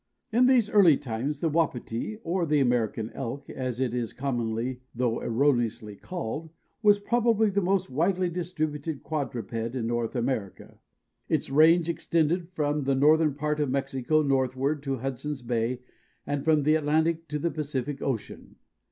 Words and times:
In 0.33 0.47
these 0.47 0.67
early 0.67 0.97
times 0.97 1.41
the 1.41 1.49
Wapiti 1.51 2.17
or 2.23 2.47
the 2.47 2.57
American 2.59 3.11
Elk, 3.11 3.47
as 3.51 3.79
it 3.79 3.93
is 3.93 4.13
commonly 4.13 4.81
though 4.95 5.21
erroneously 5.21 5.95
called, 5.95 6.49
was 6.81 6.97
probably 6.97 7.51
the 7.51 7.61
most 7.61 7.87
widely 7.91 8.27
distributed 8.27 9.03
quadruped 9.03 9.53
in 9.75 9.85
North 9.85 10.15
America. 10.15 10.79
Its 11.29 11.51
range 11.51 11.87
extended 11.87 12.49
from 12.49 12.85
the 12.85 12.95
northern 12.95 13.35
part 13.35 13.59
of 13.59 13.69
Mexico 13.69 14.23
northward 14.23 14.81
to 14.81 14.95
Hudson's 14.97 15.43
Bay 15.43 15.81
and 16.25 16.43
from 16.43 16.63
the 16.63 16.73
Atlantic 16.73 17.27
to 17.27 17.37
the 17.37 17.51
Pacific 17.51 18.01
Ocean. 18.01 18.55